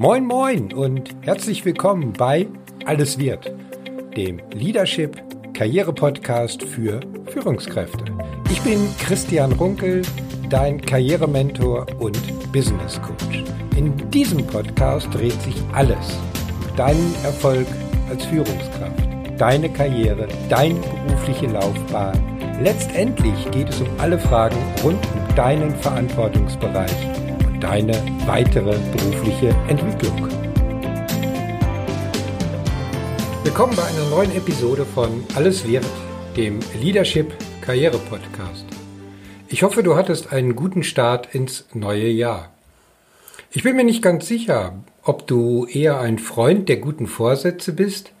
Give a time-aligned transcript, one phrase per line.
[0.00, 2.46] Moin moin und herzlich willkommen bei
[2.86, 3.52] Alles wird,
[4.16, 5.20] dem Leadership
[5.54, 8.04] Karriere Podcast für Führungskräfte.
[8.48, 10.02] Ich bin Christian Runkel,
[10.50, 12.16] dein Karrierementor und
[12.52, 13.42] Business Coach.
[13.76, 16.16] In diesem Podcast dreht sich alles
[16.60, 17.66] um deinen Erfolg
[18.08, 22.38] als Führungskraft, deine Karriere, deine berufliche Laufbahn.
[22.62, 27.27] Letztendlich geht es um alle Fragen rund um deinen Verantwortungsbereich
[27.60, 27.92] deine
[28.26, 30.28] weitere berufliche Entwicklung.
[33.42, 35.84] Willkommen bei einer neuen Episode von Alles wird,
[36.36, 38.64] dem Leadership Karriere Podcast.
[39.48, 42.52] Ich hoffe, du hattest einen guten Start ins neue Jahr.
[43.50, 48.12] Ich bin mir nicht ganz sicher, ob du eher ein Freund der guten Vorsätze bist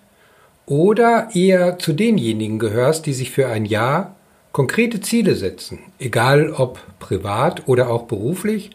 [0.66, 4.16] oder eher zu denjenigen gehörst, die sich für ein Jahr
[4.50, 8.70] konkrete Ziele setzen, egal ob privat oder auch beruflich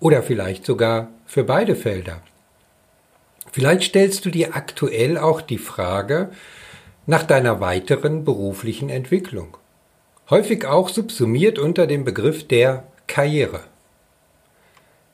[0.00, 2.22] oder vielleicht sogar für beide Felder.
[3.52, 6.30] Vielleicht stellst du dir aktuell auch die Frage
[7.06, 9.56] nach deiner weiteren beruflichen Entwicklung.
[10.28, 13.60] Häufig auch subsumiert unter dem Begriff der Karriere.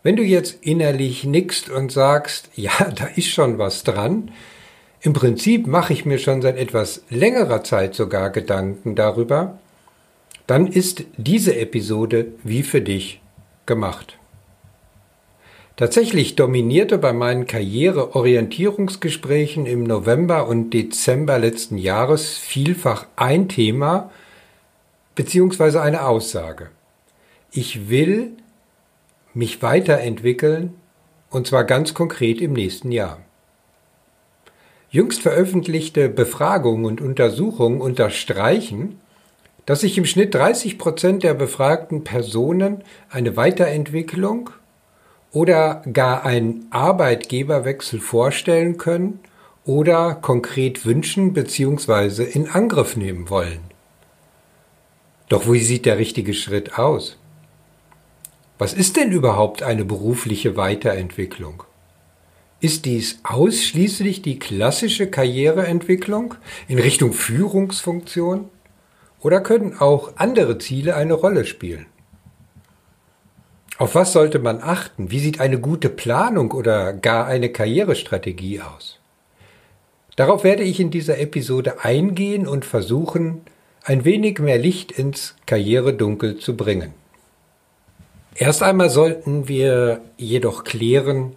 [0.03, 4.33] Wenn du jetzt innerlich nickst und sagst, ja, da ist schon was dran,
[5.01, 9.59] im Prinzip mache ich mir schon seit etwas längerer Zeit sogar Gedanken darüber,
[10.47, 13.20] dann ist diese Episode wie für dich
[13.67, 14.19] gemacht.
[15.77, 24.11] Tatsächlich dominierte bei meinen Karriereorientierungsgesprächen im November und Dezember letzten Jahres vielfach ein Thema
[25.14, 25.79] bzw.
[25.79, 26.69] eine Aussage.
[27.51, 28.33] Ich will
[29.33, 30.75] mich weiterentwickeln
[31.31, 33.20] und zwar ganz konkret im nächsten Jahr.
[34.91, 39.01] Jüngst veröffentlichte Befragungen und Untersuchungen unterstreichen,
[39.64, 44.51] dass sich im Schnitt 30 Prozent der befragten Personen eine Weiterentwicklung
[45.33, 49.21] oder gar einen Arbeitgeberwechsel vorstellen können
[49.65, 52.25] oder konkret wünschen bzw.
[52.25, 53.61] in Angriff nehmen wollen.
[55.29, 57.17] Doch wie sieht der richtige Schritt aus?
[58.59, 61.65] Was ist denn überhaupt eine berufliche Weiterentwicklung?
[62.61, 66.35] Ist dies ausschließlich die klassische Karriereentwicklung
[66.69, 68.51] in Richtung Führungsfunktion?
[69.21, 71.87] Oder können auch andere Ziele eine Rolle spielen?
[73.79, 75.11] Auf was sollte man achten?
[75.11, 78.99] Wie sieht eine gute Planung oder gar eine Karrierestrategie aus?
[80.17, 83.43] Darauf werde ich in dieser Episode eingehen und versuchen,
[83.85, 86.93] ein wenig mehr Licht ins Karrieredunkel zu bringen.
[88.35, 91.35] Erst einmal sollten wir jedoch klären,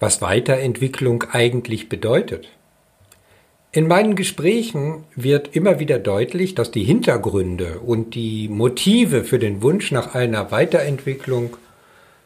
[0.00, 2.48] was Weiterentwicklung eigentlich bedeutet.
[3.74, 9.62] In meinen Gesprächen wird immer wieder deutlich, dass die Hintergründe und die Motive für den
[9.62, 11.56] Wunsch nach einer Weiterentwicklung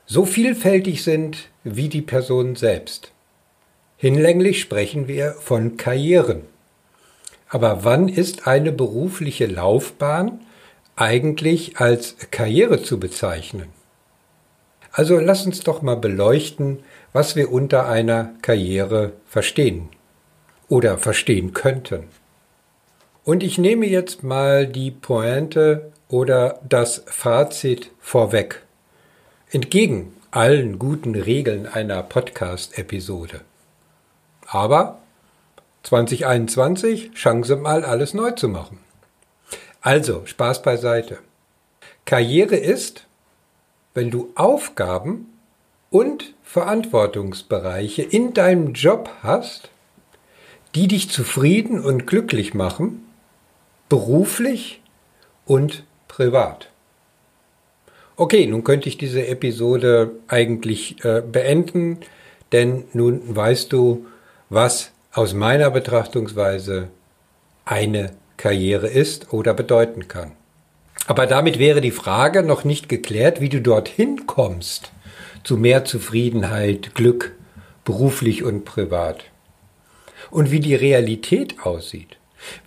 [0.04, 3.12] so vielfältig sind wie die Person selbst.
[3.96, 6.42] Hinlänglich sprechen wir von Karrieren.
[7.48, 10.40] Aber wann ist eine berufliche Laufbahn
[10.96, 13.70] eigentlich als Karriere zu bezeichnen?
[14.92, 16.80] Also lass uns doch mal beleuchten,
[17.14, 19.88] was wir unter einer Karriere verstehen
[20.68, 22.04] oder verstehen könnten.
[23.24, 28.62] Und ich nehme jetzt mal die Pointe oder das Fazit vorweg.
[29.50, 33.40] Entgegen allen guten Regeln einer Podcast-Episode.
[34.46, 34.98] Aber
[35.82, 38.78] 2021 Chance mal alles neu zu machen.
[39.80, 41.18] Also, Spaß beiseite.
[42.04, 43.06] Karriere ist,
[43.94, 45.38] wenn du Aufgaben
[45.90, 49.70] und Verantwortungsbereiche in deinem Job hast,
[50.78, 53.04] die dich zufrieden und glücklich machen,
[53.88, 54.80] beruflich
[55.44, 56.70] und privat.
[58.14, 61.98] Okay, nun könnte ich diese Episode eigentlich äh, beenden,
[62.52, 64.06] denn nun weißt du,
[64.50, 66.86] was aus meiner Betrachtungsweise
[67.64, 70.30] eine Karriere ist oder bedeuten kann.
[71.08, 74.92] Aber damit wäre die Frage noch nicht geklärt, wie du dorthin kommst
[75.42, 77.34] zu mehr Zufriedenheit, Glück,
[77.84, 79.24] beruflich und privat
[80.30, 82.16] und wie die Realität aussieht,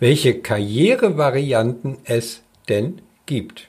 [0.00, 3.68] welche Karrierevarianten es denn gibt.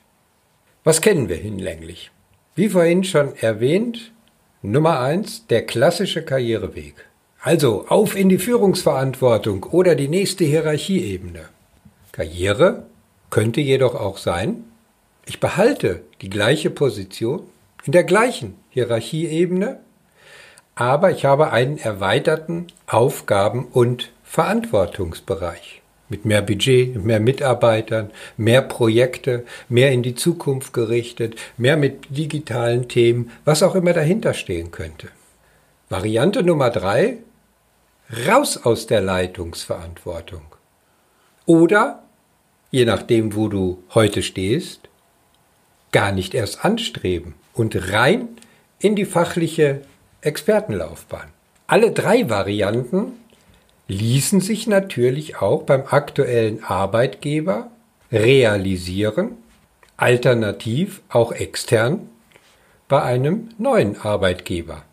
[0.83, 2.11] Was kennen wir hinlänglich?
[2.55, 4.11] Wie vorhin schon erwähnt,
[4.61, 6.95] Nummer eins, der klassische Karriereweg.
[7.41, 11.49] Also auf in die Führungsverantwortung oder die nächste Hierarchieebene.
[12.13, 12.85] Karriere
[13.29, 14.63] könnte jedoch auch sein,
[15.25, 17.43] ich behalte die gleiche Position
[17.85, 19.79] in der gleichen Hierarchieebene
[20.75, 29.45] aber ich habe einen erweiterten Aufgaben- und Verantwortungsbereich mit mehr Budget, mehr Mitarbeitern, mehr Projekte,
[29.69, 35.07] mehr in die Zukunft gerichtet, mehr mit digitalen Themen, was auch immer dahinter stehen könnte.
[35.89, 37.17] Variante Nummer drei,
[38.27, 40.43] raus aus der Leitungsverantwortung.
[41.45, 42.03] Oder,
[42.71, 44.81] je nachdem, wo du heute stehst,
[45.91, 48.29] gar nicht erst anstreben und rein
[48.79, 49.81] in die fachliche
[50.25, 51.29] Expertenlaufbahn.
[51.67, 53.13] Alle drei Varianten
[53.87, 57.69] ließen sich natürlich auch beim aktuellen Arbeitgeber
[58.11, 59.31] realisieren,
[59.97, 62.09] alternativ auch extern
[62.87, 64.83] bei einem neuen Arbeitgeber.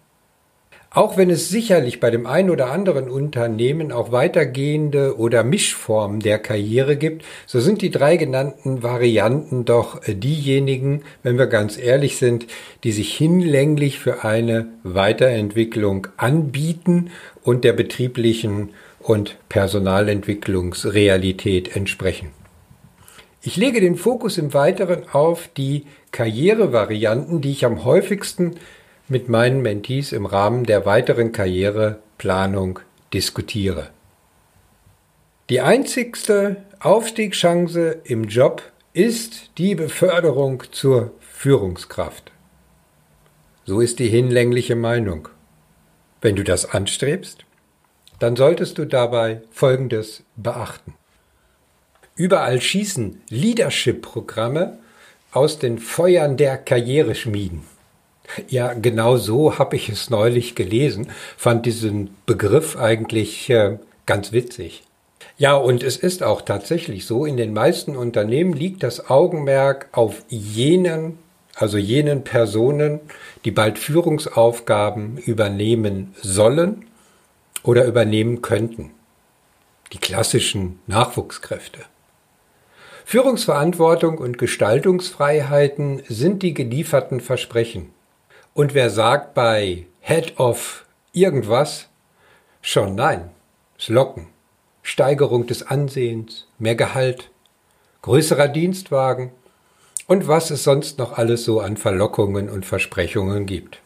[0.92, 6.40] Auch wenn es sicherlich bei dem einen oder anderen Unternehmen auch weitergehende oder Mischformen der
[6.40, 12.48] Karriere gibt, so sind die drei genannten Varianten doch diejenigen, wenn wir ganz ehrlich sind,
[12.82, 17.12] die sich hinlänglich für eine Weiterentwicklung anbieten
[17.44, 22.30] und der betrieblichen und Personalentwicklungsrealität entsprechen.
[23.42, 28.56] Ich lege den Fokus im Weiteren auf die Karrierevarianten, die ich am häufigsten
[29.10, 32.78] mit meinen Mentees im Rahmen der weiteren Karriereplanung
[33.12, 33.90] diskutiere.
[35.50, 38.62] Die einzigste Aufstiegschance im Job
[38.92, 42.30] ist die Beförderung zur Führungskraft.
[43.64, 45.28] So ist die hinlängliche Meinung.
[46.20, 47.44] Wenn du das anstrebst,
[48.20, 50.94] dann solltest du dabei Folgendes beachten.
[52.14, 54.78] Überall schießen Leadership-Programme
[55.32, 57.79] aus den Feuern der Karriereschmieden.
[58.48, 64.84] Ja, genau so habe ich es neulich gelesen, fand diesen Begriff eigentlich äh, ganz witzig.
[65.36, 70.22] Ja, und es ist auch tatsächlich so, in den meisten Unternehmen liegt das Augenmerk auf
[70.28, 71.18] jenen,
[71.54, 73.00] also jenen Personen,
[73.44, 76.84] die bald Führungsaufgaben übernehmen sollen
[77.62, 78.90] oder übernehmen könnten.
[79.92, 81.80] Die klassischen Nachwuchskräfte.
[83.04, 87.90] Führungsverantwortung und Gestaltungsfreiheiten sind die gelieferten Versprechen.
[88.54, 91.88] Und wer sagt bei Head of irgendwas
[92.62, 93.30] schon nein,
[93.78, 94.26] es Locken,
[94.82, 97.30] Steigerung des Ansehens, mehr Gehalt,
[98.02, 99.30] größerer Dienstwagen
[100.06, 103.80] und was es sonst noch alles so an Verlockungen und Versprechungen gibt.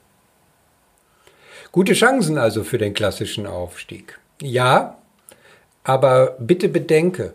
[1.71, 4.19] Gute Chancen also für den klassischen Aufstieg.
[4.41, 4.99] Ja,
[5.83, 7.35] aber bitte bedenke,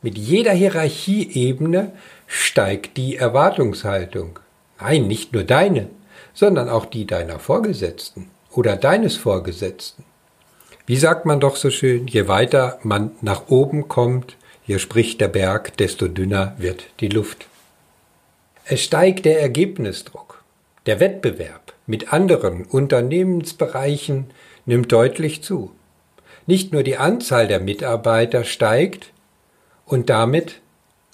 [0.00, 1.92] mit jeder Hierarchieebene
[2.26, 4.38] steigt die Erwartungshaltung.
[4.80, 5.90] Nein, nicht nur deine,
[6.34, 10.04] sondern auch die deiner Vorgesetzten oder deines Vorgesetzten.
[10.86, 15.28] Wie sagt man doch so schön, je weiter man nach oben kommt, hier spricht der
[15.28, 17.46] Berg, desto dünner wird die Luft.
[18.64, 20.42] Es steigt der Ergebnisdruck.
[20.86, 24.26] Der Wettbewerb mit anderen Unternehmensbereichen
[24.66, 25.72] nimmt deutlich zu.
[26.46, 29.12] Nicht nur die Anzahl der Mitarbeiter steigt
[29.84, 30.60] und damit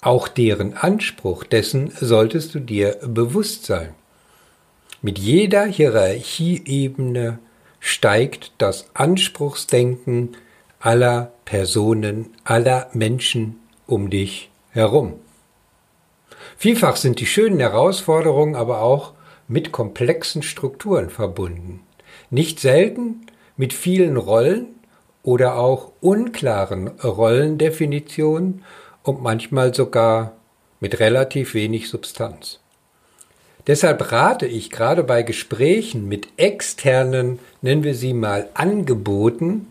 [0.01, 3.93] auch deren Anspruch, dessen solltest du dir bewusst sein.
[5.05, 7.37] Mit jeder Hierarchieebene
[7.79, 10.35] steigt das Anspruchsdenken
[10.79, 15.13] aller Personen, aller Menschen um dich herum.
[16.57, 19.13] Vielfach sind die schönen Herausforderungen aber auch
[19.47, 21.81] mit komplexen Strukturen verbunden.
[22.31, 24.69] Nicht selten mit vielen Rollen
[25.21, 28.63] oder auch unklaren Rollendefinitionen
[29.03, 30.31] und manchmal sogar
[30.79, 32.59] mit relativ wenig Substanz.
[33.67, 39.67] Deshalb rate ich gerade bei Gesprächen mit externen, nennen wir sie mal Angeboten,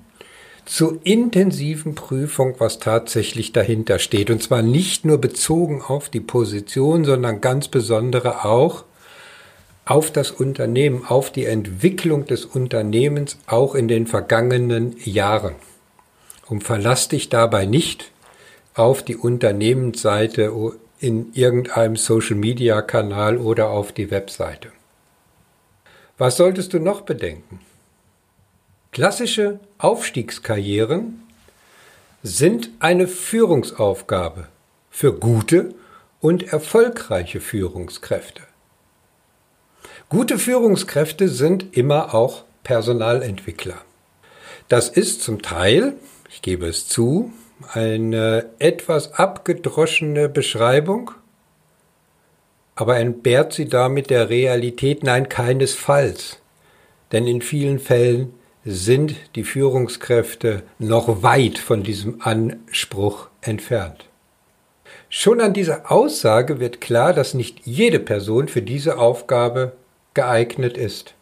[0.64, 4.30] zur intensiven Prüfung, was tatsächlich dahinter steht.
[4.30, 8.84] Und zwar nicht nur bezogen auf die Position, sondern ganz besondere auch
[9.84, 15.54] auf das Unternehmen, auf die Entwicklung des Unternehmens auch in den vergangenen Jahren.
[16.46, 18.10] Und verlass dich dabei nicht
[18.74, 20.52] auf die Unternehmensseite
[21.04, 24.72] in irgendeinem Social-Media-Kanal oder auf die Webseite.
[26.16, 27.60] Was solltest du noch bedenken?
[28.90, 31.22] Klassische Aufstiegskarrieren
[32.22, 34.48] sind eine Führungsaufgabe
[34.90, 35.74] für gute
[36.20, 38.40] und erfolgreiche Führungskräfte.
[40.08, 43.76] Gute Führungskräfte sind immer auch Personalentwickler.
[44.70, 45.96] Das ist zum Teil,
[46.30, 47.30] ich gebe es zu,
[47.72, 51.12] eine etwas abgedroschene Beschreibung,
[52.76, 55.04] aber entbehrt sie damit der Realität?
[55.04, 56.40] Nein, keinesfalls.
[57.12, 58.34] Denn in vielen Fällen
[58.64, 64.06] sind die Führungskräfte noch weit von diesem Anspruch entfernt.
[65.08, 69.72] Schon an dieser Aussage wird klar, dass nicht jede Person für diese Aufgabe
[70.14, 71.14] geeignet ist.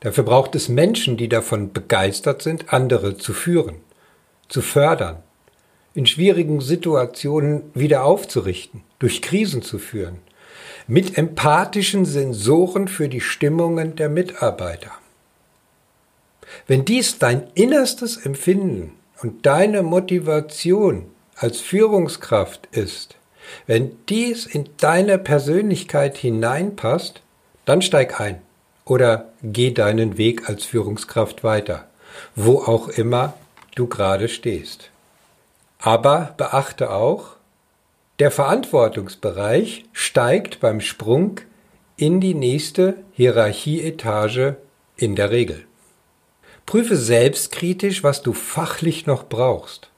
[0.00, 3.76] Dafür braucht es Menschen, die davon begeistert sind, andere zu führen,
[4.48, 5.22] zu fördern,
[5.96, 10.18] in schwierigen Situationen wieder aufzurichten, durch Krisen zu führen,
[10.86, 14.90] mit empathischen Sensoren für die Stimmungen der Mitarbeiter.
[16.66, 23.16] Wenn dies dein innerstes Empfinden und deine Motivation als Führungskraft ist,
[23.66, 27.22] wenn dies in deine Persönlichkeit hineinpasst,
[27.64, 28.42] dann steig ein
[28.84, 31.88] oder geh deinen Weg als Führungskraft weiter,
[32.34, 33.34] wo auch immer
[33.74, 34.90] du gerade stehst.
[35.86, 37.36] Aber beachte auch,
[38.18, 41.38] der Verantwortungsbereich steigt beim Sprung
[41.96, 44.56] in die nächste Hierarchieetage
[44.96, 45.64] in der Regel.
[46.66, 49.88] Prüfe selbstkritisch, was du fachlich noch brauchst.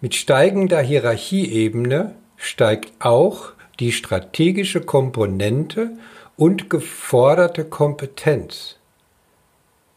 [0.00, 5.98] Mit steigender Hierarchieebene steigt auch die strategische Komponente
[6.36, 8.76] und geforderte Kompetenz.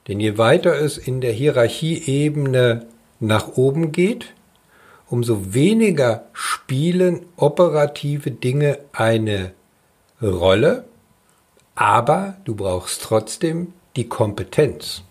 [0.07, 2.87] Denn je weiter es in der Hierarchieebene
[3.19, 4.33] nach oben geht,
[5.09, 9.53] umso weniger spielen operative Dinge eine
[10.21, 10.85] Rolle,
[11.75, 15.03] aber du brauchst trotzdem die Kompetenz.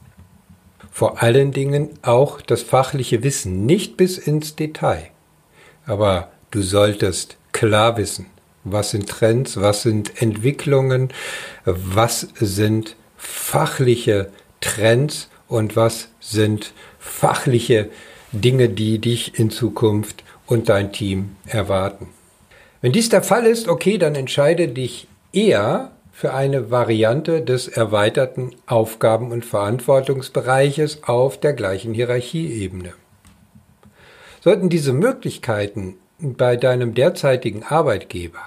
[0.90, 5.10] Vor allen Dingen auch das fachliche Wissen, nicht bis ins Detail.
[5.86, 8.26] Aber du solltest klar wissen,
[8.64, 11.12] was sind Trends, was sind Entwicklungen,
[11.64, 17.90] was sind fachliche Trends und was sind fachliche
[18.40, 22.08] Dinge, die dich in Zukunft und dein Team erwarten.
[22.80, 28.52] Wenn dies der Fall ist, okay, dann entscheide dich eher für eine Variante des erweiterten
[28.66, 32.94] Aufgaben- und Verantwortungsbereiches auf der gleichen Hierarchieebene.
[34.40, 38.42] Sollten diese Möglichkeiten bei deinem derzeitigen Arbeitgeber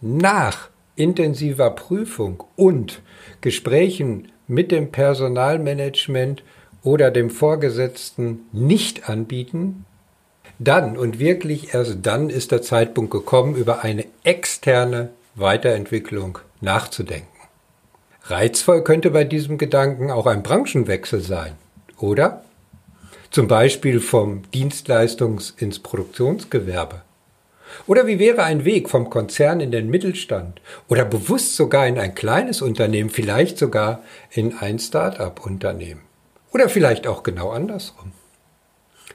[0.00, 3.02] nach intensiver Prüfung und
[3.40, 6.42] Gesprächen mit dem Personalmanagement
[6.82, 9.84] oder dem Vorgesetzten nicht anbieten,
[10.58, 17.26] dann und wirklich erst dann ist der Zeitpunkt gekommen, über eine externe Weiterentwicklung nachzudenken.
[18.24, 21.54] Reizvoll könnte bei diesem Gedanken auch ein Branchenwechsel sein,
[21.98, 22.44] oder?
[23.30, 27.02] Zum Beispiel vom Dienstleistungs- ins Produktionsgewerbe.
[27.86, 32.14] Oder wie wäre ein Weg vom Konzern in den Mittelstand oder bewusst sogar in ein
[32.14, 36.02] kleines Unternehmen, vielleicht sogar in ein Start-up-Unternehmen?
[36.52, 38.12] Oder vielleicht auch genau andersrum.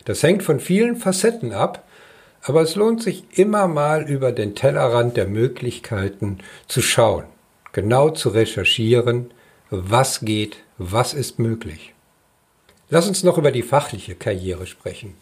[0.06, 1.84] Das hängt von vielen Facetten ab,
[2.41, 7.25] aber es lohnt sich immer mal über den Tellerrand der Möglichkeiten zu schauen,
[7.74, 9.32] genau zu recherchieren,
[9.70, 11.94] was geht, was ist möglich.
[12.89, 15.15] Lass uns noch über die fachliche Karriere sprechen.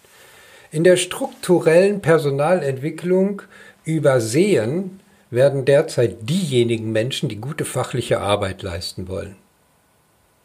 [0.71, 3.41] In der strukturellen Personalentwicklung
[3.85, 4.99] übersehen
[5.31, 9.35] werden derzeit diejenigen Menschen, die gute fachliche Arbeit leisten wollen.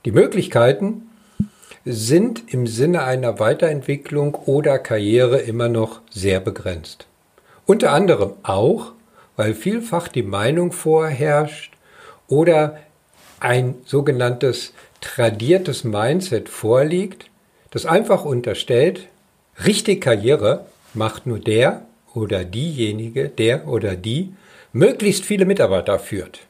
[0.06, 1.09] Die Möglichkeiten,
[1.84, 7.06] sind im Sinne einer Weiterentwicklung oder Karriere immer noch sehr begrenzt.
[7.66, 8.92] Unter anderem auch,
[9.36, 11.72] weil vielfach die Meinung vorherrscht
[12.28, 12.78] oder
[13.38, 17.30] ein sogenanntes tradiertes Mindset vorliegt,
[17.70, 19.08] das einfach unterstellt,
[19.64, 24.34] richtig Karriere macht nur der oder diejenige, der oder die
[24.72, 26.40] möglichst viele Mitarbeiter führt.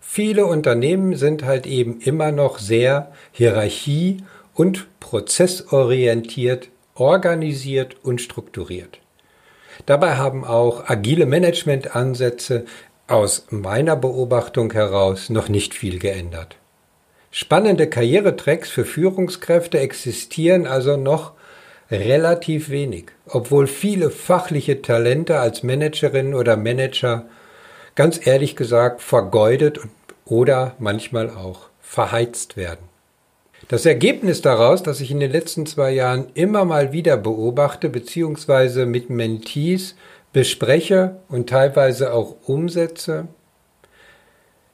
[0.00, 4.22] Viele Unternehmen sind halt eben immer noch sehr hierarchie-
[4.56, 8.98] und prozessorientiert, organisiert und strukturiert.
[9.84, 12.64] Dabei haben auch agile Managementansätze
[13.06, 16.56] aus meiner Beobachtung heraus noch nicht viel geändert.
[17.30, 21.32] Spannende Karrieretracks für Führungskräfte existieren also noch
[21.90, 27.26] relativ wenig, obwohl viele fachliche Talente als Managerin oder Manager
[27.94, 29.80] ganz ehrlich gesagt vergeudet
[30.24, 32.95] oder manchmal auch verheizt werden.
[33.68, 38.86] Das Ergebnis daraus, das ich in den letzten zwei Jahren immer mal wieder beobachte, beziehungsweise
[38.86, 39.96] mit Mentees
[40.32, 43.26] bespreche und teilweise auch umsetze,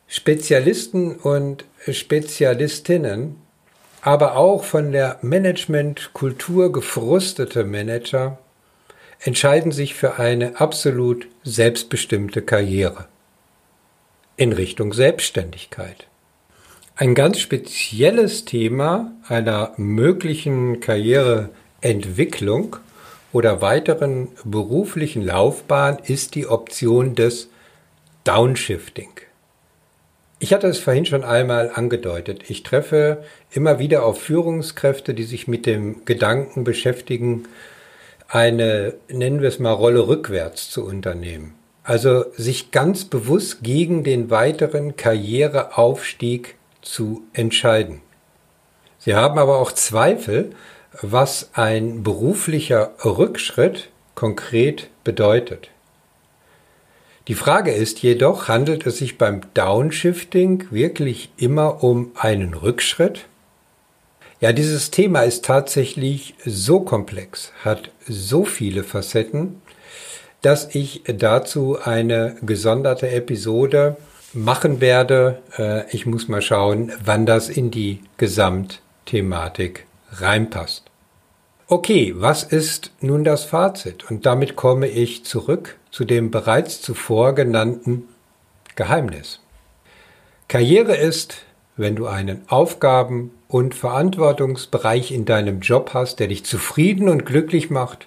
[0.06, 3.36] Spezialisten und Spezialistinnen,
[4.02, 8.38] aber auch von der Managementkultur gefrustete Manager
[9.20, 13.06] entscheiden sich für eine absolut selbstbestimmte Karriere
[14.36, 16.08] in Richtung Selbstständigkeit.
[16.94, 22.76] Ein ganz spezielles Thema einer möglichen Karriereentwicklung
[23.32, 27.48] oder weiteren beruflichen Laufbahn ist die Option des
[28.24, 29.08] Downshifting.
[30.38, 32.50] Ich hatte es vorhin schon einmal angedeutet.
[32.50, 37.44] Ich treffe immer wieder auf Führungskräfte, die sich mit dem Gedanken beschäftigen,
[38.28, 41.54] eine, nennen wir es mal, Rolle rückwärts zu unternehmen.
[41.84, 48.02] Also sich ganz bewusst gegen den weiteren Karriereaufstieg zu entscheiden.
[48.98, 50.54] Sie haben aber auch Zweifel,
[51.00, 55.70] was ein beruflicher Rückschritt konkret bedeutet.
[57.28, 63.26] Die Frage ist jedoch, handelt es sich beim Downshifting wirklich immer um einen Rückschritt?
[64.40, 69.62] Ja, dieses Thema ist tatsächlich so komplex, hat so viele Facetten,
[70.42, 73.96] dass ich dazu eine gesonderte Episode
[74.34, 75.42] machen werde.
[75.58, 80.84] Äh, ich muss mal schauen, wann das in die Gesamtthematik reinpasst.
[81.68, 84.10] Okay, was ist nun das Fazit?
[84.10, 88.08] Und damit komme ich zurück zu dem bereits zuvor genannten
[88.76, 89.40] Geheimnis.
[90.48, 91.44] Karriere ist,
[91.76, 97.70] wenn du einen Aufgaben- und Verantwortungsbereich in deinem Job hast, der dich zufrieden und glücklich
[97.70, 98.06] macht,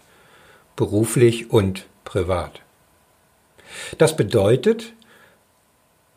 [0.76, 2.62] beruflich und privat.
[3.98, 4.94] Das bedeutet,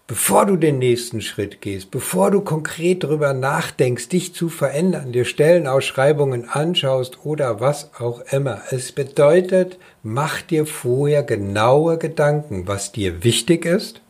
[0.08, 5.26] bevor du den nächsten Schritt gehst, bevor du konkret darüber nachdenkst, dich zu verändern, dir
[5.26, 13.22] Stellenausschreibungen anschaust oder was auch immer, es bedeutet, mach dir vorher genaue Gedanken, was dir
[13.22, 14.00] wichtig ist,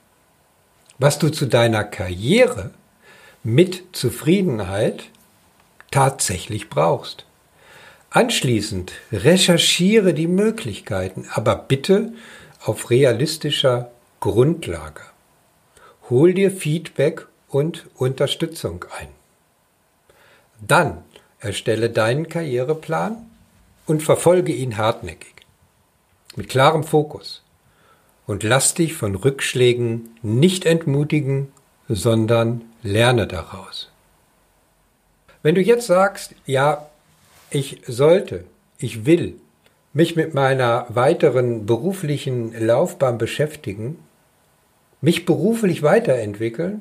[1.00, 2.70] was du zu deiner Karriere
[3.42, 5.04] mit Zufriedenheit
[5.90, 7.24] tatsächlich brauchst.
[8.10, 12.12] Anschließend recherchiere die Möglichkeiten, aber bitte
[12.64, 13.90] auf realistischer
[14.20, 15.07] Grundlage.
[16.10, 19.08] Hol dir Feedback und Unterstützung ein.
[20.60, 21.04] Dann
[21.38, 23.26] erstelle deinen Karriereplan
[23.86, 25.34] und verfolge ihn hartnäckig.
[26.34, 27.42] Mit klarem Fokus.
[28.26, 31.52] Und lass dich von Rückschlägen nicht entmutigen,
[31.88, 33.90] sondern lerne daraus.
[35.42, 36.88] Wenn du jetzt sagst, ja,
[37.50, 38.44] ich sollte,
[38.78, 39.40] ich will
[39.92, 43.98] mich mit meiner weiteren beruflichen Laufbahn beschäftigen,
[45.00, 46.80] mich beruflich weiterentwickeln,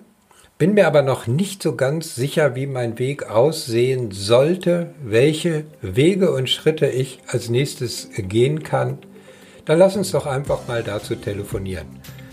[0.58, 6.32] bin mir aber noch nicht so ganz sicher, wie mein Weg aussehen sollte, welche Wege
[6.32, 8.98] und Schritte ich als nächstes gehen kann,
[9.66, 11.86] dann lass uns doch einfach mal dazu telefonieren.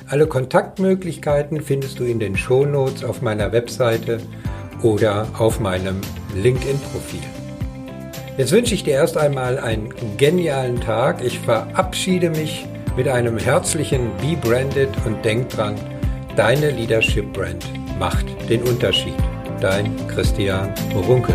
[0.07, 4.21] Alle Kontaktmöglichkeiten findest du in den Shownotes auf meiner Webseite
[4.83, 6.01] oder auf meinem
[6.35, 7.23] LinkedIn-Profil.
[8.37, 11.23] Jetzt wünsche ich dir erst einmal einen genialen Tag.
[11.23, 15.75] Ich verabschiede mich mit einem herzlichen Be Branded und denk dran,
[16.37, 17.65] deine Leadership Brand
[17.99, 19.15] macht den Unterschied.
[19.61, 21.35] Dein Christian Runkel.